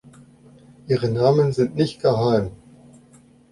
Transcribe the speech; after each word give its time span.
Ihre 0.87 1.11
Namen 1.11 1.53
sind 1.53 1.75
nicht 1.75 2.01
geheim. 2.01 2.49